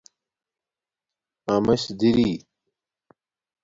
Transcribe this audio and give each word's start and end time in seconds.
امس 1.53 1.83
دری 1.99 2.31